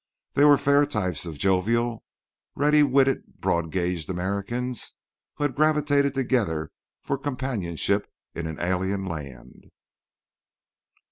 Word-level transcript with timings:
They 0.33 0.45
were 0.45 0.57
fair 0.57 0.87
types 0.87 1.27
of 1.27 1.37
jovial, 1.37 2.03
ready 2.55 2.81
witted, 2.81 3.23
broad 3.39 3.69
gauged 3.71 4.09
Americans 4.09 4.93
who 5.35 5.43
had 5.43 5.53
gravitated 5.53 6.15
together 6.15 6.71
for 7.03 7.19
companionship 7.19 8.11
in 8.33 8.47
an 8.47 8.59
alien 8.59 9.05
land. 9.05 9.69